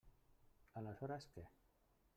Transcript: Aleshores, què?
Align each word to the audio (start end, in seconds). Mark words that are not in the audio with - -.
Aleshores, 0.81 1.31
què? 1.37 1.47